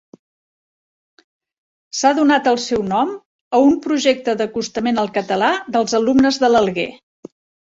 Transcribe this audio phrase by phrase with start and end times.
[1.97, 3.11] S'ha donat el seu nom
[3.59, 6.89] a un projecte d'acostament al català dels alumnes de l'Alguer.